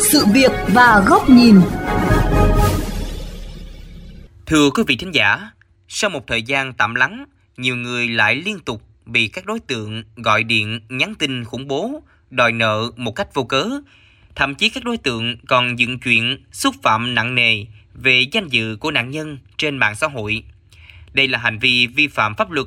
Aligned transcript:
Sự 0.00 0.26
việc 0.34 0.50
và 0.74 1.04
góc 1.06 1.30
nhìn. 1.30 1.60
Thưa 4.46 4.70
quý 4.70 4.82
vị 4.86 4.96
thính 4.96 5.14
giả, 5.14 5.50
sau 5.88 6.10
một 6.10 6.26
thời 6.26 6.42
gian 6.42 6.72
tạm 6.72 6.94
lắng, 6.94 7.24
nhiều 7.56 7.76
người 7.76 8.08
lại 8.08 8.34
liên 8.34 8.60
tục 8.60 8.82
bị 9.06 9.28
các 9.28 9.46
đối 9.46 9.60
tượng 9.60 10.02
gọi 10.16 10.42
điện, 10.42 10.80
nhắn 10.88 11.14
tin 11.14 11.44
khủng 11.44 11.68
bố, 11.68 12.02
đòi 12.30 12.52
nợ 12.52 12.90
một 12.96 13.12
cách 13.12 13.34
vô 13.34 13.44
cớ. 13.44 13.66
Thậm 14.34 14.54
chí 14.54 14.68
các 14.68 14.84
đối 14.84 14.96
tượng 14.96 15.36
còn 15.46 15.78
dựng 15.78 15.98
chuyện 15.98 16.44
xúc 16.52 16.74
phạm 16.82 17.14
nặng 17.14 17.34
nề 17.34 17.64
về 17.94 18.20
danh 18.32 18.48
dự 18.48 18.76
của 18.76 18.90
nạn 18.90 19.10
nhân 19.10 19.38
trên 19.56 19.76
mạng 19.76 19.94
xã 19.94 20.06
hội. 20.06 20.44
Đây 21.12 21.28
là 21.28 21.38
hành 21.38 21.58
vi 21.58 21.86
vi 21.86 22.08
phạm 22.08 22.34
pháp 22.34 22.50
luật. 22.50 22.66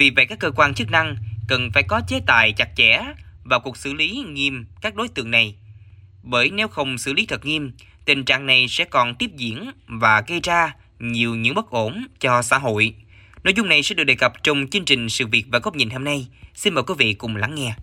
Vì 0.00 0.10
vậy 0.10 0.26
các 0.26 0.38
cơ 0.38 0.50
quan 0.50 0.74
chức 0.74 0.90
năng 0.90 1.16
cần 1.48 1.70
phải 1.74 1.82
có 1.82 2.00
chế 2.08 2.20
tài 2.26 2.52
chặt 2.52 2.68
chẽ 2.76 3.02
và 3.44 3.58
cuộc 3.58 3.76
xử 3.76 3.94
lý 3.94 4.24
nghiêm 4.28 4.66
các 4.80 4.94
đối 4.94 5.08
tượng 5.08 5.30
này. 5.30 5.54
Bởi 6.22 6.50
nếu 6.50 6.68
không 6.68 6.98
xử 6.98 7.12
lý 7.12 7.26
thật 7.26 7.44
nghiêm, 7.44 7.72
tình 8.04 8.24
trạng 8.24 8.46
này 8.46 8.66
sẽ 8.68 8.84
còn 8.84 9.14
tiếp 9.14 9.30
diễn 9.36 9.70
và 9.86 10.22
gây 10.26 10.40
ra 10.42 10.74
nhiều 10.98 11.34
những 11.34 11.54
bất 11.54 11.70
ổn 11.70 12.06
cho 12.20 12.42
xã 12.42 12.58
hội. 12.58 12.94
Nội 13.44 13.54
dung 13.56 13.68
này 13.68 13.82
sẽ 13.82 13.94
được 13.94 14.04
đề 14.04 14.14
cập 14.14 14.32
trong 14.42 14.66
chương 14.70 14.84
trình 14.84 15.08
Sự 15.08 15.26
việc 15.26 15.44
và 15.48 15.58
góc 15.58 15.76
nhìn 15.76 15.90
hôm 15.90 16.04
nay. 16.04 16.28
Xin 16.54 16.74
mời 16.74 16.84
quý 16.84 16.94
vị 16.98 17.14
cùng 17.14 17.36
lắng 17.36 17.54
nghe. 17.54 17.74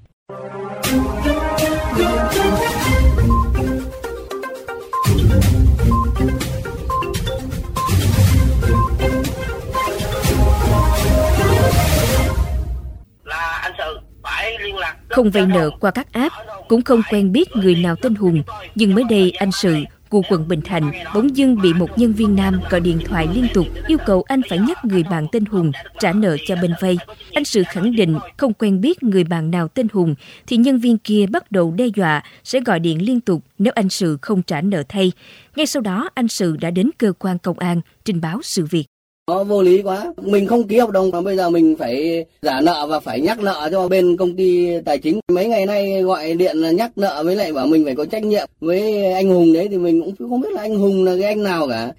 Không 15.17 15.29
vay 15.29 15.45
nợ 15.45 15.69
qua 15.79 15.91
các 15.91 16.13
app, 16.13 16.35
cũng 16.67 16.81
không 16.81 17.01
quen 17.11 17.31
biết 17.31 17.55
người 17.55 17.75
nào 17.75 17.95
tên 17.95 18.15
Hùng, 18.15 18.43
nhưng 18.75 18.95
mới 18.95 19.03
đây 19.09 19.31
anh 19.31 19.51
Sự 19.51 19.75
của 20.09 20.21
quận 20.29 20.47
Bình 20.47 20.61
Thạnh 20.61 20.91
bỗng 21.13 21.37
dưng 21.37 21.61
bị 21.61 21.73
một 21.73 21.97
nhân 21.97 22.13
viên 22.13 22.35
nam 22.35 22.59
gọi 22.69 22.79
điện 22.79 22.99
thoại 23.05 23.27
liên 23.33 23.47
tục 23.53 23.67
yêu 23.87 23.97
cầu 24.05 24.23
anh 24.27 24.41
phải 24.49 24.59
nhắc 24.59 24.85
người 24.85 25.03
bạn 25.03 25.27
tên 25.31 25.45
Hùng 25.45 25.71
trả 25.99 26.13
nợ 26.13 26.37
cho 26.47 26.55
bên 26.55 26.71
vay. 26.81 26.97
Anh 27.33 27.45
Sự 27.45 27.63
khẳng 27.67 27.95
định 27.95 28.17
không 28.37 28.53
quen 28.53 28.81
biết 28.81 29.03
người 29.03 29.23
bạn 29.23 29.51
nào 29.51 29.67
tên 29.67 29.87
Hùng 29.93 30.15
thì 30.47 30.57
nhân 30.57 30.79
viên 30.79 30.97
kia 30.97 31.25
bắt 31.29 31.51
đầu 31.51 31.71
đe 31.71 31.85
dọa 31.95 32.23
sẽ 32.43 32.59
gọi 32.59 32.79
điện 32.79 33.05
liên 33.05 33.21
tục 33.21 33.43
nếu 33.57 33.73
anh 33.75 33.89
Sự 33.89 34.17
không 34.21 34.41
trả 34.43 34.61
nợ 34.61 34.83
thay. 34.89 35.11
Ngay 35.55 35.65
sau 35.65 35.81
đó 35.81 36.09
anh 36.13 36.27
Sự 36.27 36.57
đã 36.61 36.71
đến 36.71 36.89
cơ 36.97 37.13
quan 37.19 37.37
công 37.37 37.59
an 37.59 37.81
trình 38.05 38.21
báo 38.21 38.39
sự 38.43 38.65
việc. 38.65 38.85
Nó 39.29 39.43
vô 39.43 39.61
lý 39.61 39.81
quá. 39.81 40.13
Mình 40.21 40.47
không 40.47 40.67
ký 40.67 40.77
hợp 40.77 40.89
đồng 40.89 41.11
mà 41.11 41.21
bây 41.21 41.37
giờ 41.37 41.49
mình 41.49 41.75
phải 41.79 42.25
giả 42.41 42.61
nợ 42.61 42.87
và 42.89 42.99
phải 42.99 43.21
nhắc 43.21 43.39
nợ 43.39 43.69
cho 43.71 43.87
bên 43.87 44.17
công 44.17 44.35
ty 44.35 44.67
tài 44.85 44.97
chính. 44.97 45.19
Mấy 45.31 45.47
ngày 45.47 45.65
nay 45.65 46.01
gọi 46.01 46.33
điện 46.33 46.57
là 46.57 46.71
nhắc 46.71 46.91
nợ 46.97 47.23
với 47.25 47.35
lại 47.35 47.53
bảo 47.53 47.67
mình 47.67 47.85
phải 47.85 47.95
có 47.95 48.05
trách 48.05 48.23
nhiệm. 48.23 48.49
Với 48.59 49.13
anh 49.13 49.29
Hùng 49.29 49.53
đấy 49.53 49.67
thì 49.71 49.77
mình 49.77 50.01
cũng 50.01 50.29
không 50.29 50.41
biết 50.41 50.49
là 50.51 50.61
anh 50.61 50.75
Hùng 50.75 51.03
là 51.03 51.15
cái 51.19 51.23
anh 51.23 51.43
nào 51.43 51.67
cả. 51.67 51.93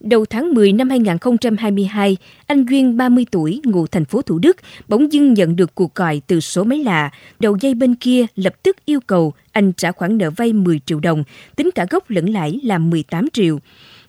Đầu 0.00 0.24
tháng 0.24 0.54
10 0.54 0.72
năm 0.72 0.90
2022, 0.90 2.16
anh 2.46 2.64
Duyên 2.70 2.96
30 2.96 3.26
tuổi, 3.30 3.60
ngụ 3.64 3.86
thành 3.86 4.04
phố 4.04 4.22
Thủ 4.22 4.38
Đức, 4.38 4.56
bỗng 4.88 5.12
dưng 5.12 5.34
nhận 5.34 5.56
được 5.56 5.74
cuộc 5.74 5.94
gọi 5.94 6.20
từ 6.26 6.40
số 6.40 6.64
máy 6.64 6.78
lạ. 6.78 7.10
Đầu 7.40 7.56
dây 7.60 7.74
bên 7.74 7.94
kia 7.94 8.26
lập 8.34 8.62
tức 8.62 8.76
yêu 8.84 9.00
cầu 9.06 9.32
anh 9.52 9.72
trả 9.72 9.92
khoản 9.92 10.18
nợ 10.18 10.30
vay 10.30 10.52
10 10.52 10.80
triệu 10.86 11.00
đồng, 11.00 11.24
tính 11.56 11.70
cả 11.74 11.86
gốc 11.90 12.10
lẫn 12.10 12.26
lãi 12.26 12.60
là 12.62 12.78
18 12.78 13.28
triệu. 13.32 13.58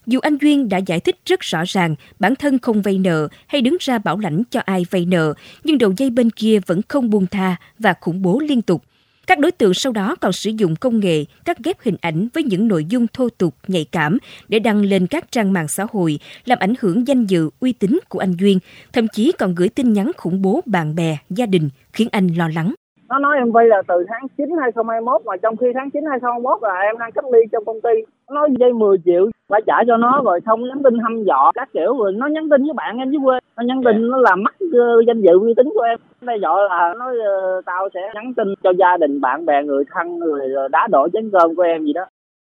Dù 0.09 0.19
anh 0.19 0.37
Duyên 0.41 0.69
đã 0.69 0.77
giải 0.77 0.99
thích 0.99 1.15
rất 1.25 1.39
rõ 1.39 1.63
ràng 1.67 1.95
bản 2.19 2.35
thân 2.35 2.59
không 2.59 2.81
vay 2.81 2.97
nợ 2.97 3.27
hay 3.47 3.61
đứng 3.61 3.77
ra 3.79 3.97
bảo 3.97 4.17
lãnh 4.17 4.43
cho 4.51 4.61
ai 4.65 4.85
vay 4.89 5.05
nợ, 5.05 5.33
nhưng 5.63 5.77
đầu 5.77 5.93
dây 5.97 6.09
bên 6.09 6.29
kia 6.29 6.59
vẫn 6.65 6.81
không 6.87 7.09
buông 7.09 7.27
tha 7.27 7.55
và 7.79 7.93
khủng 8.01 8.21
bố 8.21 8.39
liên 8.39 8.61
tục. 8.61 8.83
Các 9.27 9.39
đối 9.39 9.51
tượng 9.51 9.73
sau 9.73 9.91
đó 9.91 10.15
còn 10.21 10.31
sử 10.31 10.51
dụng 10.57 10.75
công 10.75 10.99
nghệ 10.99 11.25
cắt 11.45 11.57
ghép 11.63 11.81
hình 11.81 11.95
ảnh 12.01 12.27
với 12.33 12.43
những 12.43 12.67
nội 12.67 12.85
dung 12.85 13.07
thô 13.13 13.29
tục, 13.29 13.55
nhạy 13.67 13.85
cảm 13.85 14.17
để 14.47 14.59
đăng 14.59 14.81
lên 14.81 15.07
các 15.07 15.31
trang 15.31 15.53
mạng 15.53 15.67
xã 15.67 15.85
hội, 15.91 16.19
làm 16.45 16.59
ảnh 16.59 16.73
hưởng 16.79 17.07
danh 17.07 17.25
dự, 17.25 17.49
uy 17.59 17.73
tín 17.73 17.99
của 18.09 18.19
anh 18.19 18.35
Duyên, 18.39 18.59
thậm 18.93 19.07
chí 19.07 19.31
còn 19.39 19.55
gửi 19.55 19.69
tin 19.69 19.93
nhắn 19.93 20.11
khủng 20.17 20.41
bố 20.41 20.61
bạn 20.65 20.95
bè, 20.95 21.17
gia 21.29 21.45
đình, 21.45 21.69
khiến 21.93 22.07
anh 22.11 22.27
lo 22.27 22.47
lắng. 22.47 22.73
Nó 23.09 23.19
nói 23.19 23.37
em 23.37 23.51
vay 23.51 23.67
là 23.67 23.81
từ 23.87 24.05
tháng 24.07 24.27
9 24.37 24.49
2021 24.59 25.21
mà 25.25 25.37
trong 25.37 25.55
khi 25.57 25.67
tháng 25.73 25.89
9 25.91 26.03
2021 26.05 26.63
là 26.63 26.79
em 26.79 26.97
đang 26.99 27.11
cách 27.11 27.25
ly 27.33 27.39
trong 27.51 27.65
công 27.65 27.81
ty. 27.81 27.89
Nó 28.29 28.35
nói 28.35 28.49
dây 28.59 28.73
10 28.73 28.97
triệu 29.05 29.29
phải 29.49 29.61
trả 29.67 29.75
cho 29.87 29.97
nó 29.97 30.21
rồi 30.25 30.39
không 30.45 30.63
nhắn 30.63 30.83
tin 30.83 30.99
hăm 30.99 31.23
dọ 31.23 31.51
các 31.55 31.69
kiểu 31.73 31.97
rồi 31.97 32.11
nó 32.11 32.27
nhắn 32.27 32.49
tin 32.49 32.63
với 32.63 32.73
bạn 32.75 32.97
em 32.97 33.11
dưới 33.11 33.21
quê. 33.25 33.39
Nó 33.57 33.63
nhắn 33.63 33.81
tin 33.85 34.07
nó 34.07 34.17
làm 34.17 34.43
mất 34.43 34.53
uh, 34.65 34.73
ờ, 34.73 35.01
danh 35.07 35.21
dự 35.21 35.39
uy 35.39 35.53
tín 35.57 35.69
của 35.75 35.81
em. 35.81 35.99
Đe 36.21 36.37
dọa 36.41 36.61
là 36.69 36.93
nó 36.99 37.11
uh, 37.11 37.65
tao 37.65 37.89
sẽ 37.93 37.99
nhắn 38.13 38.33
tin 38.33 38.47
cho 38.63 38.73
gia 38.79 38.97
đình 38.97 39.21
bạn 39.21 39.45
bè 39.45 39.63
người 39.63 39.83
thân 39.91 40.19
người 40.19 40.53
ờ, 40.55 40.67
đá 40.67 40.87
đổ 40.91 41.07
chén 41.13 41.29
cơm 41.31 41.55
của 41.55 41.63
em 41.63 41.83
gì 41.83 41.93
đó. 41.93 42.05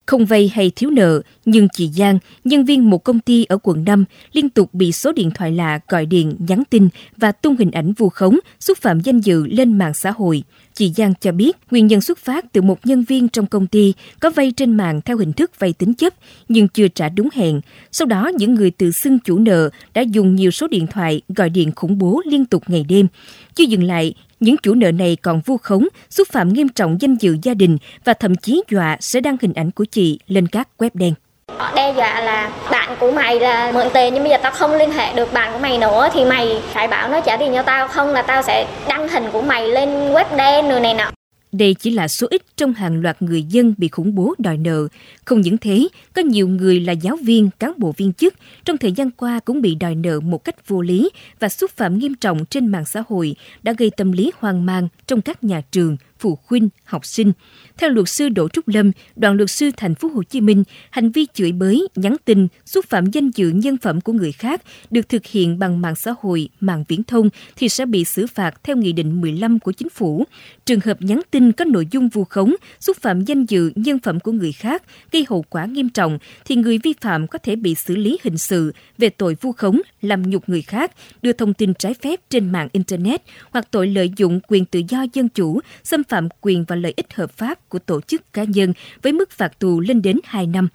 Không 0.09 0.25
vay 0.25 0.51
hay 0.53 0.71
thiếu 0.75 0.89
nợ, 0.89 1.21
nhưng 1.45 1.67
chị 1.73 1.89
Giang, 1.89 2.19
nhân 2.43 2.65
viên 2.65 2.89
một 2.89 3.03
công 3.03 3.19
ty 3.19 3.45
ở 3.45 3.57
quận 3.63 3.83
5, 3.83 4.05
liên 4.33 4.49
tục 4.49 4.73
bị 4.73 4.91
số 4.91 5.11
điện 5.11 5.31
thoại 5.31 5.51
lạ 5.51 5.79
gọi 5.87 6.05
điện, 6.05 6.35
nhắn 6.39 6.63
tin 6.69 6.89
và 7.17 7.31
tung 7.31 7.55
hình 7.59 7.71
ảnh 7.71 7.93
vu 7.93 8.09
khống, 8.09 8.39
xúc 8.59 8.77
phạm 8.77 8.99
danh 8.99 9.19
dự 9.19 9.45
lên 9.47 9.77
mạng 9.77 9.93
xã 9.93 10.11
hội. 10.11 10.43
Chị 10.73 10.93
Giang 10.95 11.13
cho 11.21 11.31
biết 11.31 11.57
nguyên 11.71 11.87
nhân 11.87 12.01
xuất 12.01 12.17
phát 12.17 12.53
từ 12.53 12.61
một 12.61 12.85
nhân 12.85 13.03
viên 13.03 13.29
trong 13.29 13.45
công 13.45 13.67
ty 13.67 13.93
có 14.19 14.29
vay 14.29 14.51
trên 14.51 14.77
mạng 14.77 15.01
theo 15.05 15.17
hình 15.17 15.33
thức 15.33 15.59
vay 15.59 15.73
tính 15.73 15.93
chấp 15.93 16.13
nhưng 16.49 16.67
chưa 16.67 16.87
trả 16.87 17.09
đúng 17.09 17.29
hẹn. 17.33 17.61
Sau 17.91 18.05
đó 18.05 18.31
những 18.37 18.55
người 18.55 18.71
tự 18.71 18.91
xưng 18.91 19.19
chủ 19.19 19.39
nợ 19.39 19.69
đã 19.93 20.01
dùng 20.01 20.35
nhiều 20.35 20.51
số 20.51 20.67
điện 20.67 20.87
thoại 20.87 21.21
gọi 21.29 21.49
điện 21.49 21.71
khủng 21.75 21.97
bố 21.97 22.21
liên 22.25 22.45
tục 22.45 22.63
ngày 22.67 22.85
đêm. 22.89 23.07
Chưa 23.55 23.63
dừng 23.63 23.83
lại, 23.83 24.13
những 24.39 24.57
chủ 24.57 24.73
nợ 24.73 24.91
này 24.91 25.17
còn 25.21 25.41
vu 25.45 25.57
khống, 25.57 25.87
xúc 26.09 26.27
phạm 26.31 26.53
nghiêm 26.53 26.69
trọng 26.69 27.01
danh 27.01 27.15
dự 27.15 27.37
gia 27.43 27.53
đình 27.53 27.77
và 28.03 28.13
thậm 28.13 28.35
chí 28.35 28.63
dọa 28.69 28.97
sẽ 28.99 29.19
đăng 29.19 29.37
hình 29.41 29.53
ảnh 29.53 29.71
của 29.71 29.85
chị 29.85 30.19
lên 30.27 30.47
các 30.47 30.67
web 30.77 30.89
đen. 30.93 31.13
Họ 31.57 31.71
đe 31.75 31.93
dọa 31.97 32.21
là 32.21 32.51
bạn 32.71 32.95
của 32.99 33.11
mày 33.11 33.39
là 33.39 33.71
mượn 33.71 33.87
tiền 33.93 34.13
nhưng 34.13 34.23
bây 34.23 34.29
giờ 34.29 34.37
tao 34.43 34.51
không 34.51 34.75
liên 34.75 34.91
hệ 34.91 35.13
được 35.13 35.33
bạn 35.33 35.53
của 35.53 35.59
mày 35.59 35.77
nữa 35.77 36.09
thì 36.13 36.25
mày 36.25 36.61
phải 36.73 36.87
bảo 36.87 37.09
nó 37.09 37.21
trả 37.21 37.37
tiền 37.37 37.51
cho 37.53 37.63
tao 37.63 37.87
không 37.87 38.07
là 38.07 38.21
tao 38.21 38.41
sẽ 38.41 38.67
đăng 38.87 39.07
hình 39.07 39.23
của 39.31 39.41
mày 39.41 39.67
lên 39.67 39.89
web 39.89 40.25
đen 40.37 40.69
rồi 40.69 40.79
này 40.79 40.93
nọ. 40.93 41.11
Đây 41.51 41.75
chỉ 41.79 41.91
là 41.91 42.07
số 42.07 42.27
ít 42.29 42.41
trong 42.57 42.73
hàng 42.73 43.01
loạt 43.01 43.21
người 43.21 43.43
dân 43.43 43.73
bị 43.77 43.87
khủng 43.87 44.15
bố 44.15 44.33
đòi 44.37 44.57
nợ. 44.57 44.87
Không 45.29 45.41
những 45.41 45.57
thế, 45.57 45.87
có 46.13 46.21
nhiều 46.21 46.47
người 46.47 46.79
là 46.79 46.93
giáo 46.93 47.17
viên, 47.23 47.49
cán 47.59 47.73
bộ 47.77 47.93
viên 47.97 48.13
chức 48.13 48.33
trong 48.65 48.77
thời 48.77 48.91
gian 48.91 49.11
qua 49.11 49.39
cũng 49.45 49.61
bị 49.61 49.75
đòi 49.75 49.95
nợ 49.95 50.19
một 50.19 50.43
cách 50.43 50.67
vô 50.67 50.81
lý 50.81 51.09
và 51.39 51.49
xúc 51.49 51.71
phạm 51.71 51.97
nghiêm 51.97 52.15
trọng 52.15 52.45
trên 52.45 52.67
mạng 52.67 52.85
xã 52.85 53.03
hội 53.07 53.35
đã 53.63 53.73
gây 53.77 53.89
tâm 53.97 54.11
lý 54.11 54.31
hoang 54.37 54.65
mang 54.65 54.87
trong 55.07 55.21
các 55.21 55.43
nhà 55.43 55.61
trường, 55.71 55.97
phụ 56.19 56.37
huynh, 56.47 56.69
học 56.83 57.05
sinh. 57.05 57.31
Theo 57.77 57.89
luật 57.89 58.09
sư 58.09 58.29
Đỗ 58.29 58.49
Trúc 58.49 58.67
Lâm, 58.67 58.91
đoàn 59.15 59.35
luật 59.35 59.51
sư 59.51 59.71
thành 59.77 59.95
phố 59.95 60.07
Hồ 60.07 60.23
Chí 60.23 60.41
Minh, 60.41 60.63
hành 60.89 61.11
vi 61.11 61.25
chửi 61.33 61.51
bới, 61.51 61.87
nhắn 61.95 62.15
tin, 62.25 62.47
xúc 62.65 62.85
phạm 62.89 63.05
danh 63.05 63.29
dự 63.29 63.49
nhân 63.49 63.77
phẩm 63.77 64.01
của 64.01 64.13
người 64.13 64.31
khác 64.31 64.61
được 64.91 65.09
thực 65.09 65.25
hiện 65.25 65.59
bằng 65.59 65.81
mạng 65.81 65.95
xã 65.95 66.13
hội, 66.21 66.49
mạng 66.59 66.83
viễn 66.87 67.03
thông 67.03 67.29
thì 67.55 67.69
sẽ 67.69 67.85
bị 67.85 68.05
xử 68.05 68.27
phạt 68.27 68.63
theo 68.63 68.75
Nghị 68.75 68.91
định 68.93 69.21
15 69.21 69.59
của 69.59 69.71
Chính 69.71 69.89
phủ. 69.89 70.23
Trường 70.65 70.79
hợp 70.79 71.01
nhắn 71.01 71.21
tin 71.31 71.51
có 71.51 71.65
nội 71.65 71.87
dung 71.91 72.09
vu 72.09 72.23
khống, 72.23 72.55
xúc 72.79 72.97
phạm 72.97 73.25
danh 73.25 73.45
dự 73.45 73.71
nhân 73.75 73.99
phẩm 73.99 74.19
của 74.19 74.31
người 74.31 74.51
khác, 74.51 74.83
gây 75.11 75.18
hậu 75.29 75.45
quả 75.49 75.65
nghiêm 75.65 75.89
trọng 75.89 76.19
thì 76.45 76.55
người 76.55 76.77
vi 76.83 76.93
phạm 77.01 77.27
có 77.27 77.39
thể 77.39 77.55
bị 77.55 77.75
xử 77.75 77.95
lý 77.95 78.17
hình 78.23 78.37
sự 78.37 78.73
về 78.97 79.09
tội 79.09 79.37
vu 79.41 79.51
khống, 79.51 79.81
làm 80.01 80.29
nhục 80.29 80.49
người 80.49 80.61
khác, 80.61 80.91
đưa 81.21 81.33
thông 81.33 81.53
tin 81.53 81.73
trái 81.73 81.93
phép 81.93 82.19
trên 82.29 82.51
mạng 82.51 82.67
Internet 82.71 83.21
hoặc 83.51 83.67
tội 83.71 83.87
lợi 83.87 84.11
dụng 84.17 84.39
quyền 84.47 84.65
tự 84.65 84.81
do 84.89 85.05
dân 85.13 85.29
chủ, 85.29 85.59
xâm 85.83 86.03
phạm 86.03 86.27
quyền 86.41 86.65
và 86.67 86.75
lợi 86.75 86.93
ích 86.95 87.13
hợp 87.13 87.31
pháp 87.31 87.69
của 87.69 87.79
tổ 87.79 88.01
chức 88.01 88.33
cá 88.33 88.43
nhân 88.43 88.73
với 89.01 89.13
mức 89.13 89.31
phạt 89.31 89.59
tù 89.59 89.79
lên 89.79 90.01
đến 90.01 90.19
2 90.23 90.47
năm. 90.47 90.67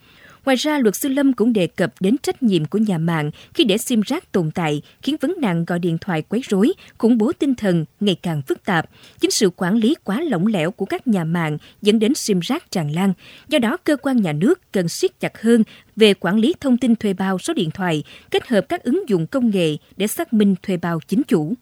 Ngoài 0.44 0.56
ra, 0.56 0.78
luật 0.78 0.96
sư 0.96 1.08
Lâm 1.08 1.32
cũng 1.32 1.52
đề 1.52 1.66
cập 1.66 1.94
đến 2.00 2.16
trách 2.22 2.42
nhiệm 2.42 2.64
của 2.64 2.78
nhà 2.78 2.98
mạng 2.98 3.30
khi 3.54 3.64
để 3.64 3.78
sim 3.78 4.00
rác 4.00 4.32
tồn 4.32 4.50
tại, 4.50 4.82
khiến 5.02 5.16
vấn 5.20 5.34
nạn 5.40 5.64
gọi 5.64 5.78
điện 5.78 5.98
thoại 6.00 6.22
quấy 6.22 6.40
rối, 6.48 6.72
khủng 6.98 7.18
bố 7.18 7.32
tinh 7.38 7.54
thần 7.54 7.84
ngày 8.00 8.16
càng 8.22 8.42
phức 8.42 8.64
tạp. 8.64 8.90
Chính 9.20 9.30
sự 9.30 9.50
quản 9.56 9.76
lý 9.76 9.94
quá 10.04 10.20
lỏng 10.22 10.46
lẻo 10.46 10.70
của 10.70 10.84
các 10.84 11.06
nhà 11.06 11.24
mạng 11.24 11.58
dẫn 11.82 11.98
đến 11.98 12.14
sim 12.14 12.40
rác 12.40 12.70
tràn 12.70 12.94
lan. 12.94 13.12
Do 13.48 13.58
đó, 13.58 13.76
cơ 13.76 13.96
quan 13.96 14.22
nhà 14.22 14.32
nước 14.32 14.72
cần 14.72 14.88
siết 14.88 15.20
chặt 15.20 15.42
hơn 15.42 15.62
về 15.96 16.14
quản 16.14 16.38
lý 16.38 16.54
thông 16.60 16.78
tin 16.78 16.96
thuê 16.96 17.12
bao 17.12 17.38
số 17.38 17.54
điện 17.54 17.70
thoại, 17.70 18.02
kết 18.30 18.48
hợp 18.48 18.68
các 18.68 18.82
ứng 18.82 19.08
dụng 19.08 19.26
công 19.26 19.50
nghệ 19.50 19.76
để 19.96 20.06
xác 20.06 20.32
minh 20.32 20.54
thuê 20.62 20.76
bao 20.76 21.00
chính 21.08 21.22
chủ 21.28 21.54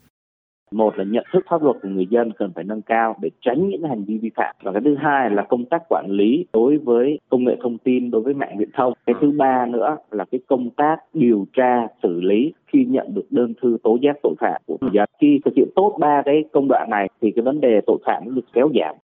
một 0.72 0.98
là 0.98 1.04
nhận 1.04 1.24
thức 1.32 1.44
pháp 1.50 1.62
luật 1.62 1.76
của 1.82 1.88
người 1.88 2.06
dân 2.06 2.30
cần 2.38 2.52
phải 2.54 2.64
nâng 2.64 2.82
cao 2.82 3.16
để 3.22 3.30
tránh 3.40 3.68
những 3.68 3.82
hành 3.82 4.04
vi 4.04 4.18
vi 4.18 4.30
phạm. 4.36 4.56
Và 4.62 4.72
cái 4.72 4.82
thứ 4.84 4.94
hai 4.94 5.30
là 5.30 5.42
công 5.42 5.64
tác 5.64 5.82
quản 5.88 6.06
lý 6.08 6.46
đối 6.52 6.78
với 6.78 7.18
công 7.28 7.44
nghệ 7.44 7.56
thông 7.62 7.78
tin, 7.78 8.10
đối 8.10 8.22
với 8.22 8.34
mạng 8.34 8.58
viễn 8.58 8.70
thông. 8.74 8.92
Cái 9.06 9.14
thứ 9.20 9.32
ba 9.36 9.66
nữa 9.66 9.96
là 10.10 10.24
cái 10.24 10.40
công 10.46 10.70
tác 10.70 10.96
điều 11.14 11.46
tra, 11.52 11.86
xử 12.02 12.20
lý 12.20 12.52
khi 12.66 12.84
nhận 12.84 13.14
được 13.14 13.26
đơn 13.30 13.52
thư 13.62 13.76
tố 13.82 13.98
giác 14.02 14.16
tội 14.22 14.34
phạm 14.38 14.62
của 14.66 14.76
người 14.80 14.90
dân. 14.92 15.08
Khi 15.20 15.40
thực 15.44 15.54
hiện 15.56 15.68
tốt 15.76 15.96
ba 16.00 16.22
cái 16.24 16.44
công 16.52 16.68
đoạn 16.68 16.90
này 16.90 17.08
thì 17.20 17.30
cái 17.30 17.42
vấn 17.42 17.60
đề 17.60 17.80
tội 17.86 17.98
phạm 18.06 18.22
nó 18.26 18.34
được 18.34 18.46
kéo 18.52 18.70
giảm. 18.74 18.94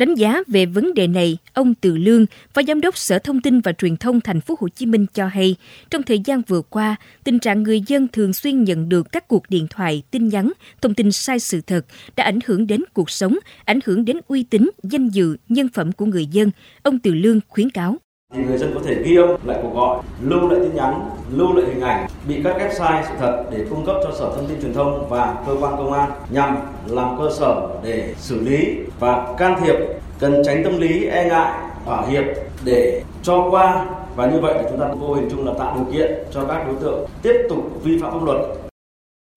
Đánh 0.00 0.14
giá 0.14 0.42
về 0.46 0.66
vấn 0.66 0.94
đề 0.94 1.06
này, 1.06 1.38
ông 1.52 1.74
Từ 1.74 1.96
Lương, 1.96 2.26
Phó 2.54 2.62
Giám 2.62 2.80
đốc 2.80 2.96
Sở 2.96 3.18
Thông 3.18 3.40
tin 3.40 3.60
và 3.60 3.72
Truyền 3.72 3.96
thông 3.96 4.20
Thành 4.20 4.40
phố 4.40 4.54
Hồ 4.60 4.68
Chí 4.68 4.86
Minh 4.86 5.06
cho 5.14 5.26
hay, 5.26 5.56
trong 5.90 6.02
thời 6.02 6.18
gian 6.18 6.42
vừa 6.48 6.62
qua, 6.62 6.96
tình 7.24 7.38
trạng 7.38 7.62
người 7.62 7.80
dân 7.86 8.08
thường 8.08 8.32
xuyên 8.32 8.64
nhận 8.64 8.88
được 8.88 9.12
các 9.12 9.28
cuộc 9.28 9.42
điện 9.48 9.66
thoại, 9.70 10.02
tin 10.10 10.28
nhắn, 10.28 10.52
thông 10.82 10.94
tin 10.94 11.12
sai 11.12 11.40
sự 11.40 11.60
thật 11.60 11.86
đã 12.16 12.24
ảnh 12.24 12.38
hưởng 12.46 12.66
đến 12.66 12.80
cuộc 12.92 13.10
sống, 13.10 13.38
ảnh 13.64 13.78
hưởng 13.84 14.04
đến 14.04 14.16
uy 14.28 14.42
tín, 14.42 14.70
danh 14.82 15.08
dự, 15.08 15.36
nhân 15.48 15.68
phẩm 15.68 15.92
của 15.92 16.06
người 16.06 16.26
dân. 16.26 16.50
Ông 16.82 16.98
Từ 16.98 17.14
Lương 17.14 17.40
khuyến 17.48 17.70
cáo 17.70 17.98
thì 18.34 18.42
người 18.42 18.58
dân 18.58 18.74
có 18.74 18.80
thể 18.84 19.02
ghi 19.02 19.16
âm 19.16 19.30
lại 19.44 19.58
cuộc 19.62 19.74
gọi, 19.74 20.02
lưu 20.22 20.48
lại 20.48 20.60
tin 20.62 20.74
nhắn, 20.74 21.10
lưu 21.30 21.52
lại 21.52 21.66
hình 21.66 21.80
ảnh 21.80 22.06
bị 22.28 22.40
các 22.44 22.56
website 22.58 23.02
sự 23.08 23.14
thật 23.18 23.44
để 23.50 23.64
cung 23.70 23.86
cấp 23.86 23.96
cho 24.04 24.12
Sở 24.18 24.32
Thông 24.36 24.46
tin 24.48 24.60
Truyền 24.62 24.74
thông 24.74 25.08
và 25.08 25.44
cơ 25.46 25.56
quan 25.60 25.76
công 25.76 25.92
an 25.92 26.10
nhằm 26.30 26.56
làm 26.86 27.18
cơ 27.18 27.30
sở 27.38 27.68
để 27.84 28.14
xử 28.18 28.40
lý 28.40 28.76
và 28.98 29.34
can 29.38 29.60
thiệp. 29.62 29.76
Cần 30.18 30.42
tránh 30.44 30.64
tâm 30.64 30.80
lý 30.80 31.06
e 31.06 31.28
ngại, 31.28 31.52
thỏa 31.84 32.06
hiệp 32.06 32.24
để 32.64 33.02
cho 33.22 33.48
qua 33.50 33.86
và 34.16 34.26
như 34.26 34.40
vậy 34.40 34.54
thì 34.58 34.66
chúng 34.70 34.80
ta 34.80 34.88
vô 34.88 35.14
hình 35.14 35.28
chung 35.30 35.46
là 35.46 35.52
tạo 35.58 35.74
điều 35.76 35.94
kiện 35.94 36.12
cho 36.32 36.44
các 36.44 36.66
đối 36.66 36.76
tượng 36.76 37.08
tiếp 37.22 37.34
tục 37.48 37.80
vi 37.84 37.98
phạm 38.02 38.12
pháp 38.12 38.24
luật 38.24 38.36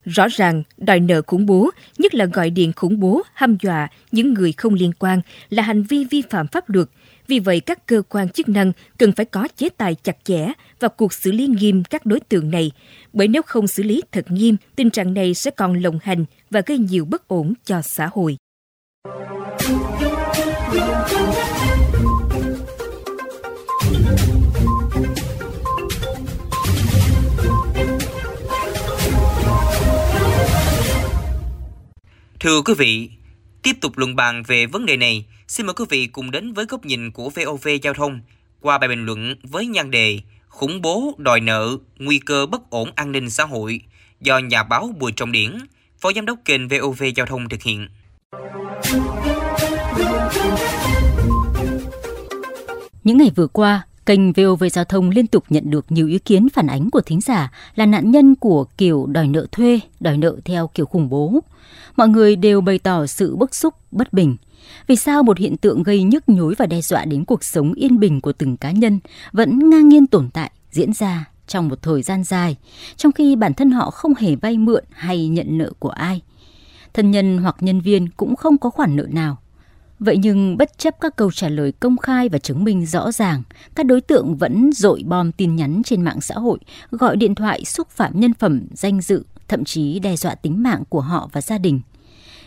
Rõ 0.06 0.28
ràng, 0.31 0.63
đòi 0.78 1.00
nợ 1.00 1.22
khủng 1.28 1.45
bố, 1.45 1.69
nhất 1.98 2.16
là 2.16 2.25
gọi 2.25 2.50
điện 2.50 2.72
khủng 2.75 3.00
bố, 3.00 3.22
hăm 3.34 3.57
dọa 3.62 3.88
những 4.12 4.34
người 4.34 4.51
không 4.51 4.74
liên 4.74 4.92
quan 5.00 5.22
là 5.50 5.63
hành 5.63 5.84
vi 5.84 6.06
vi 6.12 6.22
phạm 6.30 6.48
pháp 6.48 6.69
luật– 6.69 6.88
vì 7.28 7.40
vậy, 7.40 7.60
các 7.60 7.88
cơ 7.88 8.02
quan 8.10 8.30
chức 8.30 8.50
năng 8.50 8.72
cần 8.98 9.12
phải 9.12 9.25
có 9.25 9.48
chế 9.58 9.70
tài 9.70 9.96
chặt 9.96 10.18
chẽ 10.24 10.48
và 10.80 10.88
cuộc 10.88 11.14
xử 11.14 11.31
lý 11.31 11.48
nghiêm 11.48 11.84
các 11.84 12.06
đối 12.06 12.20
tượng 12.20 12.52
này, 12.52 12.72
bởi 13.14 13.28
nếu 13.28 13.42
không 13.42 13.68
xử 13.68 13.84
lý 13.84 14.02
thật 14.12 14.25
nghiêm, 14.31 14.58
tình 14.75 14.90
trạng 14.90 15.14
này 15.14 15.34
sẽ 15.34 15.52
còn 15.52 15.81
lộng 15.81 16.00
hành 16.04 16.25
và 16.50 16.62
gây 16.66 16.78
nhiều 16.78 17.06
bất 17.06 17.28
ổn 17.28 17.54
cho 17.66 17.81
xã 17.81 18.10
hội. 18.14 18.38
Thưa 32.40 32.62
quý 32.66 32.74
vị, 32.78 33.10
tiếp 33.63 33.77
tục 33.81 33.98
luận 33.98 34.15
bàn 34.15 34.44
về 34.48 34.65
vấn 34.65 34.86
đề 34.86 34.98
này, 34.98 35.25
Xin 35.48 35.65
mời 35.65 35.74
quý 35.74 35.86
vị 35.89 36.07
cùng 36.07 36.31
đến 36.31 36.54
với 36.54 36.65
góc 36.65 36.86
nhìn 36.86 37.12
của 37.12 37.30
VOV 37.30 37.68
Giao 37.83 37.94
thông 37.94 38.21
qua 38.62 38.77
bài 38.77 38.88
bình 38.88 39.06
luận 39.06 39.36
với 39.44 39.68
nhan 39.68 39.92
đề 39.92 40.19
Khủng 40.48 40.81
bố 40.81 41.15
đòi 41.18 41.39
nợ, 41.39 41.77
nguy 41.98 42.19
cơ 42.19 42.45
bất 42.45 42.69
ổn 42.69 42.92
an 42.95 43.12
ninh 43.12 43.30
xã 43.30 43.44
hội 43.44 43.81
do 44.21 44.38
nhà 44.39 44.63
báo 44.63 44.94
Bùi 45.00 45.12
Trọng 45.12 45.31
Điển, 45.31 45.57
Phó 46.00 46.13
Giám 46.13 46.25
đốc 46.25 46.39
kênh 46.45 46.68
VOV 46.68 47.04
Giao 47.15 47.25
thông 47.25 47.50
thực 47.50 47.62
hiện. 47.62 47.88
Những 53.04 53.18
ngày 53.18 53.31
vừa 53.36 53.48
qua, 53.48 53.88
kênh 54.06 54.34
VOV 54.34 54.64
Giao 54.72 54.86
thông 54.86 55.10
liên 55.10 55.28
tục 55.28 55.44
nhận 55.50 55.70
được 55.70 55.86
nhiều 55.90 56.08
ý 56.08 56.20
kiến 56.20 56.50
phản 56.50 56.68
ánh 56.68 56.90
của 56.90 57.02
thính 57.02 57.22
giả 57.22 57.52
là 57.76 57.86
nạn 57.86 58.12
nhân 58.12 58.36
của 58.36 58.66
kiểu 58.78 59.06
đòi 59.06 59.28
nợ 59.28 59.46
thuê, 59.52 59.80
đòi 60.00 60.18
nợ 60.18 60.36
theo 60.46 60.70
kiểu 60.74 60.86
khủng 60.86 61.10
bố. 61.10 61.40
Mọi 61.96 62.10
người 62.10 62.36
đều 62.36 62.62
bày 62.62 62.80
tỏ 62.80 63.06
sự 63.06 63.36
bức 63.36 63.56
xúc, 63.56 63.74
bất 63.92 64.14
bình– 64.14 64.38
vì 64.88 64.96
sao 64.96 65.24
một 65.24 65.38
hiện 65.38 65.58
tượng 65.58 65.84
gây 65.84 66.04
nhức 66.04 66.30
nhối 66.30 66.56
và 66.58 66.66
đe 66.66 66.82
dọa 66.82 67.06
đến 67.06 67.26
cuộc 67.26 67.44
sống 67.44 67.74
yên 67.74 68.00
bình 68.00 68.22
của 68.22 68.34
từng 68.34 68.58
cá 68.58 68.72
nhân 68.72 69.00
vẫn 69.32 69.70
ngang 69.70 69.90
nhiên 69.90 70.08
tồn 70.08 70.30
tại, 70.34 70.52
diễn 70.72 70.94
ra 70.94 71.30
trong 71.48 71.68
một 71.68 71.82
thời 71.82 72.02
gian 72.02 72.24
dài, 72.24 72.56
trong 72.98 73.12
khi 73.12 73.36
bản 73.36 73.54
thân 73.54 73.72
họ 73.72 73.92
không 73.92 74.14
hề 74.16 74.36
vay 74.36 74.58
mượn 74.58 74.84
hay 74.92 75.28
nhận 75.28 75.58
nợ 75.58 75.72
của 75.80 75.90
ai. 75.90 76.22
Thân 76.94 77.12
nhân 77.12 77.38
hoặc 77.38 77.56
nhân 77.60 77.82
viên 77.82 78.10
cũng 78.10 78.36
không 78.36 78.58
có 78.58 78.70
khoản 78.70 78.96
nợ 78.96 79.08
nào. 79.12 79.38
Vậy 80.00 80.18
nhưng 80.18 80.57
bất 80.57 80.78
chấp 80.78 80.95
các 81.01 81.16
câu 81.16 81.31
trả 81.31 81.50
lời 81.50 81.72
công 81.72 81.98
khai 81.98 82.30
và 82.30 82.38
chứng 82.38 82.63
minh 82.63 82.86
rõ 82.86 83.12
ràng, 83.12 83.44
các 83.75 83.86
đối 83.86 84.01
tượng 84.01 84.36
vẫn 84.36 84.72
dội 84.74 85.04
bom 85.06 85.31
tin 85.31 85.56
nhắn 85.56 85.81
trên 85.86 86.01
mạng 86.01 86.22
xã 86.22 86.36
hội, 86.36 86.60
gọi 86.92 87.18
điện 87.18 87.36
thoại 87.36 87.66
xúc 87.66 87.90
phạm 87.90 88.19
nhân 88.19 88.34
phẩm, 88.34 88.62
danh 88.74 89.01
dự, 89.01 89.24
thậm 89.48 89.63
chí 89.63 90.00
đe 90.00 90.16
dọa 90.16 90.36
tính 90.36 90.63
mạng 90.63 90.84
của 90.90 91.01
họ 91.01 91.30
và 91.34 91.42
gia 91.42 91.57
đình– 91.57 91.81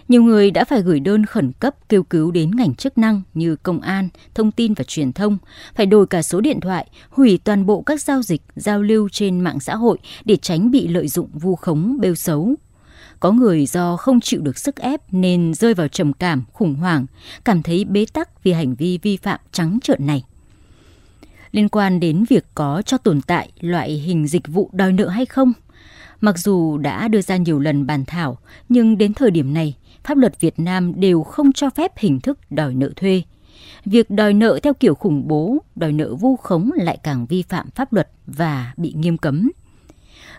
nhiều 0.09 0.23
người 0.23 0.51
đã 0.51 0.65
phải 0.65 0.83
gửi 0.83 1.01
đơn 1.01 1.27
khẩn 1.27 1.53
cấp 1.53 1.75
kêu 1.89 2.03
cứu 2.03 2.31
đến 2.31 2.51
ngành 2.57 2.75
chức 2.75 2.99
năng 2.99 3.23
như 3.35 3.57
công 3.57 3.81
an, 3.81 4.09
thông 4.35 4.53
tin 4.53 4.75
và 4.75 4.85
truyền 4.85 5.13
thông, 5.13 5.39
phải 5.75 5.87
đổi 5.87 6.07
cả 6.07 6.23
số 6.23 6.41
điện 6.41 6.61
thoại, 6.61 6.87
hủy 7.11 7.39
toàn 7.45 7.67
bộ 7.67 7.83
các 7.83 8.03
giao 8.03 8.23
dịch, 8.23 8.43
giao 8.57 8.83
lưu 8.83 9.09
trên 9.09 9.41
mạng 9.41 9.61
xã 9.61 9.77
hội 9.77 9.99
để 10.25 10.37
tránh 10.37 10.71
bị 10.71 10.89
lợi 10.89 11.09
dụng 11.09 11.29
vu 11.33 11.57
khống, 11.57 11.97
bêu 12.01 12.15
xấu. 12.15 12.55
Có 13.21 13.33
người 13.33 13.67
do 13.67 13.97
không 13.97 14.21
chịu 14.21 14.41
được 14.41 14.59
sức 14.59 14.77
ép 14.77 15.01
nên 15.11 15.55
rơi 15.55 15.75
vào 15.75 15.89
trầm 15.89 16.13
cảm, 16.13 16.45
khủng 16.53 16.75
hoảng, 16.75 17.07
cảm 17.45 17.63
thấy 17.63 17.85
bế 17.85 18.07
tắc 18.13 18.45
vì 18.45 18.53
hành 18.53 18.75
vi 18.75 18.99
vi 19.03 19.17
phạm 19.17 19.41
trắng 19.53 19.79
trợn 19.83 20.07
này 20.07 20.25
liên 21.57 21.69
quan 21.69 22.01
đến 22.01 22.25
việc 22.29 22.45
có 22.55 22.83
cho 22.87 22.99
tồn 22.99 23.21
tại 23.21 23.51
loại 23.61 23.91
hình 23.91 24.27
dịch 24.27 24.49
vụ 24.49 24.71
đòi 24.73 24.93
nợ 24.93 25.09
hay 25.09 25.27
không. 25.27 25.53
Mặc 26.21 26.39
dù 26.39 26.79
đã 26.79 27.09
đưa 27.09 27.23
ra 27.23 27.37
nhiều 27.37 27.59
lần 27.61 27.87
bàn 27.87 28.05
thảo, 28.05 28.39
nhưng 28.69 28.99
đến 28.99 29.15
thời 29.15 29.31
điểm 29.31 29.55
này, 29.55 29.77
pháp 30.05 30.19
luật 30.19 30.41
Việt 30.41 30.59
Nam 30.59 31.01
đều 31.01 31.23
không 31.23 31.53
cho 31.53 31.71
phép 31.71 31.93
hình 31.97 32.21
thức 32.21 32.39
đòi 32.51 32.75
nợ 32.75 32.91
thuê. 32.97 33.23
Việc 33.85 34.11
đòi 34.11 34.33
nợ 34.35 34.59
theo 34.63 34.75
kiểu 34.75 34.95
khủng 34.95 35.29
bố, 35.29 35.59
đòi 35.77 35.93
nợ 35.93 36.15
vu 36.15 36.37
khống 36.37 36.71
lại 36.75 36.99
càng 37.03 37.27
vi 37.27 37.43
phạm 37.43 37.71
pháp 37.75 37.93
luật 37.93 38.09
và 38.27 38.73
bị 38.77 38.93
nghiêm 38.97 39.19
cấm. 39.19 39.51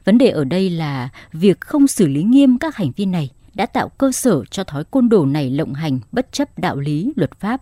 Vấn 0.05 0.17
đề 0.17 0.29
ở 0.29 0.44
đây 0.44 0.69
là 0.69 1.09
việc 1.33 1.61
không 1.61 1.88
xử 1.88 2.07
lý 2.07 2.23
nghiêm 2.23 2.57
các 2.57 2.75
hành 2.75 2.91
vi 2.95 3.05
này 3.05 3.29
đã 3.53 3.65
tạo 3.65 3.89
cơ 3.89 4.11
sở 4.11 4.45
cho 4.45 4.63
thói 4.63 4.83
côn 4.83 5.09
đồ 5.09 5.25
này 5.25 5.49
lộng 5.49 5.73
hành 5.73 5.99
bất 6.11 6.31
chấp 6.31 6.59
đạo 6.59 6.77
lý, 6.77 7.13
luật 7.15 7.39
pháp. 7.39 7.61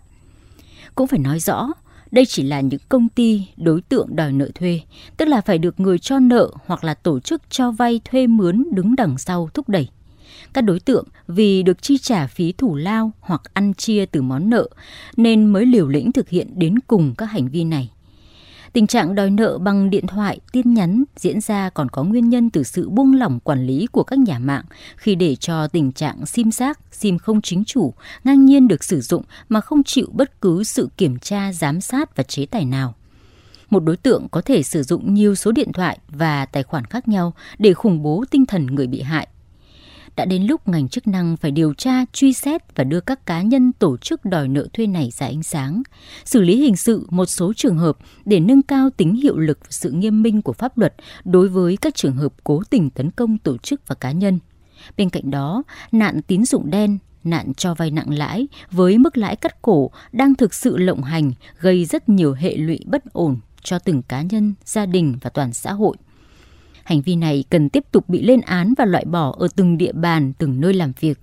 Cũng 0.94 1.06
phải 1.06 1.18
nói 1.18 1.40
rõ, 1.40 1.68
đây 2.10 2.26
chỉ 2.26 2.42
là 2.42 2.60
những 2.60 2.80
công 2.88 3.08
ty 3.08 3.46
đối 3.56 3.80
tượng 3.80 4.16
đòi 4.16 4.32
nợ 4.32 4.50
thuê, 4.54 4.80
tức 5.16 5.28
là 5.28 5.40
phải 5.40 5.58
được 5.58 5.80
người 5.80 5.98
cho 5.98 6.18
nợ 6.18 6.50
hoặc 6.66 6.84
là 6.84 6.94
tổ 6.94 7.20
chức 7.20 7.42
cho 7.50 7.70
vay 7.70 8.00
thuê 8.04 8.26
mướn 8.26 8.64
đứng 8.72 8.96
đằng 8.96 9.18
sau 9.18 9.48
thúc 9.54 9.68
đẩy. 9.68 9.88
Các 10.52 10.60
đối 10.60 10.80
tượng 10.80 11.04
vì 11.28 11.62
được 11.62 11.82
chi 11.82 11.98
trả 11.98 12.26
phí 12.26 12.52
thủ 12.52 12.76
lao 12.76 13.12
hoặc 13.20 13.42
ăn 13.52 13.74
chia 13.74 14.06
từ 14.06 14.22
món 14.22 14.50
nợ 14.50 14.68
nên 15.16 15.46
mới 15.46 15.66
liều 15.66 15.88
lĩnh 15.88 16.12
thực 16.12 16.28
hiện 16.28 16.58
đến 16.58 16.78
cùng 16.78 17.14
các 17.18 17.26
hành 17.26 17.48
vi 17.48 17.64
này. 17.64 17.90
Tình 18.72 18.86
trạng 18.86 19.14
đòi 19.14 19.30
nợ 19.30 19.58
bằng 19.58 19.90
điện 19.90 20.06
thoại, 20.06 20.40
tin 20.52 20.74
nhắn 20.74 21.04
diễn 21.16 21.40
ra 21.40 21.70
còn 21.70 21.88
có 21.88 22.04
nguyên 22.04 22.28
nhân 22.28 22.50
từ 22.50 22.62
sự 22.62 22.88
buông 22.88 23.14
lỏng 23.14 23.40
quản 23.40 23.66
lý 23.66 23.86
của 23.92 24.02
các 24.02 24.18
nhà 24.18 24.38
mạng 24.38 24.64
khi 24.96 25.14
để 25.14 25.36
cho 25.36 25.68
tình 25.68 25.92
trạng 25.92 26.26
sim 26.26 26.50
giác, 26.52 26.78
sim 26.92 27.18
không 27.18 27.42
chính 27.42 27.64
chủ 27.64 27.94
ngang 28.24 28.44
nhiên 28.44 28.68
được 28.68 28.84
sử 28.84 29.00
dụng 29.00 29.22
mà 29.48 29.60
không 29.60 29.82
chịu 29.82 30.08
bất 30.12 30.40
cứ 30.40 30.64
sự 30.64 30.88
kiểm 30.96 31.18
tra, 31.18 31.52
giám 31.52 31.80
sát 31.80 32.16
và 32.16 32.22
chế 32.22 32.46
tài 32.46 32.64
nào. 32.64 32.94
Một 33.70 33.84
đối 33.84 33.96
tượng 33.96 34.26
có 34.30 34.40
thể 34.40 34.62
sử 34.62 34.82
dụng 34.82 35.14
nhiều 35.14 35.34
số 35.34 35.52
điện 35.52 35.72
thoại 35.72 35.98
và 36.08 36.46
tài 36.46 36.62
khoản 36.62 36.84
khác 36.84 37.08
nhau 37.08 37.32
để 37.58 37.74
khủng 37.74 38.02
bố 38.02 38.24
tinh 38.30 38.46
thần 38.46 38.66
người 38.66 38.86
bị 38.86 39.02
hại 39.02 39.28
đã 40.16 40.24
đến 40.24 40.42
lúc 40.42 40.68
ngành 40.68 40.88
chức 40.88 41.06
năng 41.06 41.36
phải 41.36 41.50
điều 41.50 41.74
tra, 41.74 42.04
truy 42.12 42.32
xét 42.32 42.76
và 42.76 42.84
đưa 42.84 43.00
các 43.00 43.26
cá 43.26 43.42
nhân 43.42 43.72
tổ 43.72 43.96
chức 43.96 44.24
đòi 44.24 44.48
nợ 44.48 44.66
thuê 44.72 44.86
này 44.86 45.10
ra 45.12 45.26
ánh 45.26 45.42
sáng, 45.42 45.82
xử 46.24 46.40
lý 46.40 46.56
hình 46.56 46.76
sự 46.76 47.06
một 47.10 47.26
số 47.26 47.52
trường 47.56 47.78
hợp 47.78 47.98
để 48.24 48.40
nâng 48.40 48.62
cao 48.62 48.90
tính 48.90 49.14
hiệu 49.14 49.38
lực 49.38 49.58
và 49.60 49.70
sự 49.70 49.90
nghiêm 49.90 50.22
minh 50.22 50.42
của 50.42 50.52
pháp 50.52 50.78
luật 50.78 50.94
đối 51.24 51.48
với 51.48 51.76
các 51.76 51.94
trường 51.94 52.16
hợp 52.16 52.32
cố 52.44 52.62
tình 52.70 52.90
tấn 52.90 53.10
công 53.10 53.38
tổ 53.38 53.56
chức 53.56 53.80
và 53.86 53.94
cá 53.94 54.12
nhân. 54.12 54.38
Bên 54.96 55.10
cạnh 55.10 55.30
đó, 55.30 55.62
nạn 55.92 56.20
tín 56.26 56.44
dụng 56.44 56.70
đen, 56.70 56.98
nạn 57.24 57.52
cho 57.56 57.74
vay 57.74 57.90
nặng 57.90 58.10
lãi 58.10 58.48
với 58.70 58.98
mức 58.98 59.16
lãi 59.16 59.36
cắt 59.36 59.62
cổ 59.62 59.90
đang 60.12 60.34
thực 60.34 60.54
sự 60.54 60.76
lộng 60.76 61.02
hành 61.02 61.32
gây 61.60 61.84
rất 61.84 62.08
nhiều 62.08 62.32
hệ 62.32 62.56
lụy 62.56 62.80
bất 62.86 63.12
ổn 63.12 63.36
cho 63.62 63.78
từng 63.78 64.02
cá 64.02 64.22
nhân, 64.22 64.54
gia 64.64 64.86
đình 64.86 65.18
và 65.22 65.30
toàn 65.30 65.52
xã 65.52 65.72
hội. 65.72 65.96
Hành 66.86 67.02
vi 67.02 67.16
này 67.16 67.44
cần 67.50 67.68
tiếp 67.68 67.84
tục 67.92 68.08
bị 68.08 68.22
lên 68.22 68.40
án 68.40 68.74
và 68.78 68.84
loại 68.84 69.04
bỏ 69.04 69.34
ở 69.38 69.48
từng 69.56 69.78
địa 69.78 69.92
bàn, 69.92 70.32
từng 70.38 70.60
nơi 70.60 70.74
làm 70.74 70.92
việc. 71.00 71.18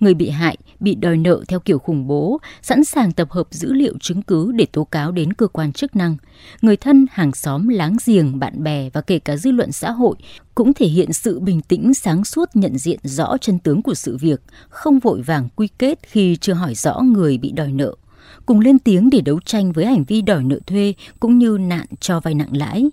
Người 0.00 0.14
bị 0.14 0.28
hại 0.30 0.56
bị 0.80 0.94
đòi 0.94 1.16
nợ 1.16 1.44
theo 1.48 1.60
kiểu 1.60 1.78
khủng 1.78 2.06
bố, 2.06 2.40
sẵn 2.62 2.84
sàng 2.84 3.12
tập 3.12 3.30
hợp 3.30 3.46
dữ 3.50 3.72
liệu 3.72 3.94
chứng 4.00 4.22
cứ 4.22 4.52
để 4.52 4.66
tố 4.72 4.84
cáo 4.84 5.12
đến 5.12 5.32
cơ 5.32 5.46
quan 5.46 5.72
chức 5.72 5.96
năng. 5.96 6.16
Người 6.62 6.76
thân, 6.76 7.06
hàng 7.10 7.32
xóm, 7.32 7.68
láng 7.68 7.96
giềng, 8.06 8.38
bạn 8.38 8.62
bè 8.62 8.90
và 8.92 9.00
kể 9.00 9.18
cả 9.18 9.36
dư 9.36 9.50
luận 9.50 9.72
xã 9.72 9.90
hội 9.90 10.16
cũng 10.54 10.74
thể 10.74 10.86
hiện 10.86 11.12
sự 11.12 11.40
bình 11.40 11.60
tĩnh 11.60 11.94
sáng 11.94 12.24
suốt 12.24 12.50
nhận 12.54 12.78
diện 12.78 12.98
rõ 13.02 13.36
chân 13.40 13.58
tướng 13.58 13.82
của 13.82 13.94
sự 13.94 14.16
việc, 14.16 14.42
không 14.68 14.98
vội 14.98 15.22
vàng 15.22 15.48
quy 15.56 15.68
kết 15.78 15.98
khi 16.02 16.36
chưa 16.36 16.54
hỏi 16.54 16.74
rõ 16.74 17.00
người 17.00 17.38
bị 17.38 17.52
đòi 17.52 17.72
nợ 17.72 17.94
cùng 18.46 18.60
lên 18.60 18.78
tiếng 18.78 19.10
để 19.10 19.20
đấu 19.20 19.40
tranh 19.44 19.72
với 19.72 19.86
hành 19.86 20.04
vi 20.04 20.22
đòi 20.22 20.44
nợ 20.44 20.58
thuê 20.66 20.94
cũng 21.20 21.38
như 21.38 21.58
nạn 21.60 21.86
cho 22.00 22.20
vay 22.20 22.34
nặng 22.34 22.56
lãi 22.56 22.90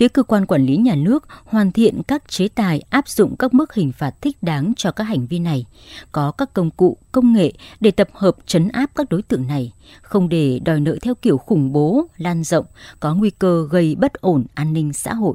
phía 0.00 0.08
cơ 0.08 0.22
quan 0.22 0.46
quản 0.46 0.66
lý 0.66 0.76
nhà 0.76 0.94
nước 0.94 1.24
hoàn 1.44 1.72
thiện 1.72 2.02
các 2.08 2.22
chế 2.28 2.48
tài 2.48 2.82
áp 2.90 3.08
dụng 3.08 3.36
các 3.36 3.54
mức 3.54 3.74
hình 3.74 3.92
phạt 3.92 4.14
thích 4.22 4.42
đáng 4.42 4.72
cho 4.76 4.92
các 4.92 5.04
hành 5.04 5.26
vi 5.26 5.38
này, 5.38 5.64
có 6.12 6.32
các 6.32 6.54
công 6.54 6.70
cụ, 6.70 6.96
công 7.12 7.32
nghệ 7.32 7.52
để 7.80 7.90
tập 7.90 8.08
hợp 8.12 8.36
chấn 8.46 8.68
áp 8.68 8.90
các 8.94 9.08
đối 9.10 9.22
tượng 9.22 9.46
này, 9.46 9.72
không 10.02 10.28
để 10.28 10.60
đòi 10.64 10.80
nợ 10.80 10.96
theo 11.02 11.14
kiểu 11.14 11.38
khủng 11.38 11.72
bố, 11.72 12.06
lan 12.16 12.44
rộng, 12.44 12.66
có 13.00 13.14
nguy 13.14 13.30
cơ 13.30 13.68
gây 13.70 13.94
bất 13.94 14.12
ổn 14.14 14.44
an 14.54 14.72
ninh 14.72 14.92
xã 14.92 15.14
hội. 15.14 15.34